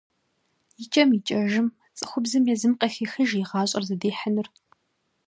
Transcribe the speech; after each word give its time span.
Икӏэм-икӏэжым 0.83 1.67
цӏыхубзым 1.97 2.43
езым 2.53 2.73
къыхехыж 2.79 3.29
и 3.41 3.43
гъащӏэр 3.49 3.83
зыдихьынур. 3.89 4.47